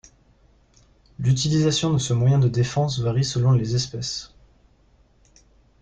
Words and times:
L'utilisation 1.19 1.93
de 1.93 1.99
ce 1.99 2.11
moyen 2.11 2.39
de 2.39 2.47
défense 2.47 2.97
varie 2.97 3.23
selon 3.23 3.51
les 3.51 3.75
espèces. 3.75 4.33